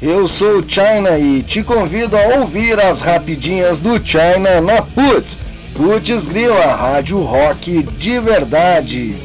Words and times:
Eu 0.00 0.28
sou 0.28 0.58
o 0.58 0.70
China 0.70 1.18
e 1.18 1.42
te 1.42 1.62
convido 1.62 2.18
a 2.18 2.40
ouvir 2.40 2.78
as 2.78 3.00
rapidinhas 3.00 3.78
do 3.78 3.98
China 4.04 4.60
na 4.60 4.82
Putz. 4.82 5.38
Putz 5.74 6.26
Grila, 6.26 6.66
rádio 6.74 7.18
rock 7.20 7.82
de 7.82 8.20
verdade. 8.20 9.16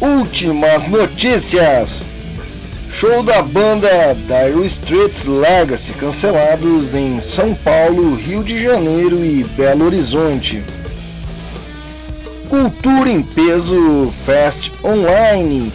Últimas 0.00 0.88
notícias. 0.88 2.04
Show 2.90 3.22
da 3.22 3.40
banda 3.40 3.88
Dire 4.14 4.66
Straits 4.66 5.26
Legacy 5.26 5.92
cancelados 5.92 6.92
em 6.92 7.20
São 7.20 7.54
Paulo, 7.54 8.16
Rio 8.16 8.42
de 8.42 8.60
Janeiro 8.60 9.24
e 9.24 9.44
Belo 9.44 9.86
Horizonte. 9.86 10.60
Cultura 12.48 13.08
em 13.08 13.22
Peso 13.22 14.12
Fest 14.26 14.72
Online 14.84 15.72